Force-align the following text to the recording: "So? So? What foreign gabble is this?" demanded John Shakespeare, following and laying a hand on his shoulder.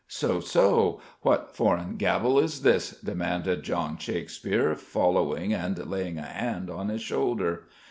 "So? 0.07 0.39
So? 0.39 0.99
What 1.21 1.55
foreign 1.55 1.97
gabble 1.97 2.39
is 2.39 2.63
this?" 2.63 2.89
demanded 3.01 3.61
John 3.61 3.99
Shakespeare, 3.99 4.73
following 4.73 5.53
and 5.53 5.77
laying 5.87 6.17
a 6.17 6.23
hand 6.23 6.71
on 6.71 6.89
his 6.89 7.03
shoulder. 7.03 7.67